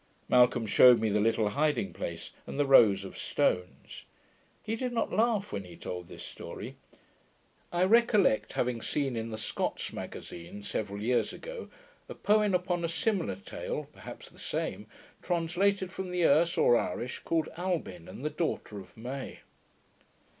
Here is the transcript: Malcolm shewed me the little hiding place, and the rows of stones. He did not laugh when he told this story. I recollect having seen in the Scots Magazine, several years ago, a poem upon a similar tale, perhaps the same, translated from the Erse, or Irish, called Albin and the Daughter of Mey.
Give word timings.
Malcolm 0.27 0.65
shewed 0.65 0.99
me 0.99 1.09
the 1.09 1.19
little 1.19 1.49
hiding 1.49 1.93
place, 1.93 2.31
and 2.47 2.59
the 2.59 2.65
rows 2.65 3.03
of 3.03 3.15
stones. 3.19 4.05
He 4.63 4.75
did 4.75 4.93
not 4.93 5.13
laugh 5.13 5.53
when 5.53 5.63
he 5.63 5.77
told 5.77 6.07
this 6.07 6.23
story. 6.23 6.75
I 7.71 7.83
recollect 7.83 8.53
having 8.53 8.81
seen 8.81 9.15
in 9.15 9.29
the 9.29 9.37
Scots 9.37 9.93
Magazine, 9.93 10.63
several 10.63 10.99
years 10.99 11.31
ago, 11.31 11.69
a 12.09 12.15
poem 12.15 12.55
upon 12.55 12.83
a 12.83 12.87
similar 12.89 13.35
tale, 13.35 13.89
perhaps 13.93 14.27
the 14.27 14.39
same, 14.39 14.87
translated 15.21 15.91
from 15.91 16.09
the 16.09 16.25
Erse, 16.25 16.57
or 16.57 16.75
Irish, 16.75 17.19
called 17.19 17.49
Albin 17.55 18.07
and 18.07 18.25
the 18.25 18.31
Daughter 18.31 18.79
of 18.79 18.97
Mey. 18.97 19.41